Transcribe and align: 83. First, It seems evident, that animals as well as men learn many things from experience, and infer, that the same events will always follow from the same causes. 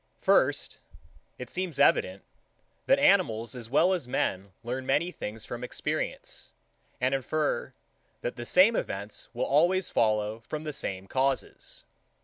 83. 0.17 0.25
First, 0.25 0.79
It 1.37 1.51
seems 1.51 1.77
evident, 1.79 2.23
that 2.87 2.97
animals 2.97 3.53
as 3.53 3.69
well 3.69 3.93
as 3.93 4.07
men 4.07 4.51
learn 4.63 4.83
many 4.83 5.11
things 5.11 5.45
from 5.45 5.63
experience, 5.63 6.53
and 6.99 7.13
infer, 7.13 7.73
that 8.21 8.35
the 8.35 8.47
same 8.47 8.75
events 8.75 9.29
will 9.35 9.45
always 9.45 9.91
follow 9.91 10.39
from 10.39 10.63
the 10.63 10.73
same 10.73 11.05
causes. 11.05 11.85